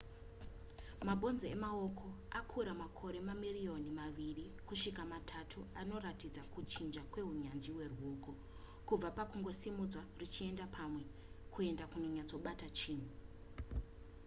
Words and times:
mabhonzo 1.07 1.45
emaoko 1.55 2.07
akura 2.39 2.73
makore 2.81 3.17
mamirioni 3.27 3.89
maviri 3.99 4.45
kusvika 4.67 5.03
matatu 5.13 5.59
anoratidza 5.81 6.41
kuchinja 6.53 7.01
kwehunyanzvi 7.11 7.71
hweruoko 7.75 8.31
kubva 8.87 9.09
pakungosimudzwa 9.17 10.03
ruchienda 10.19 10.65
pamwe 10.75 11.03
kuenda 11.53 11.83
pakunyatsobata 11.91 12.67
chinhu 12.77 13.11